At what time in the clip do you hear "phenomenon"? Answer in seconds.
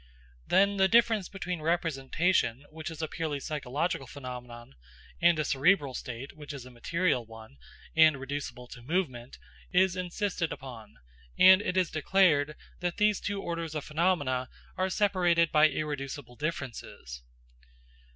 4.07-4.73